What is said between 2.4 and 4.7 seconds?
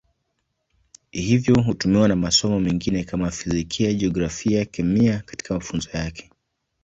mengine kama Fizikia, Jiografia,